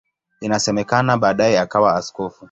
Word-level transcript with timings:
Inasemekana 0.41 1.13
baadaye 1.21 1.59
akawa 1.59 1.89
askofu. 1.99 2.39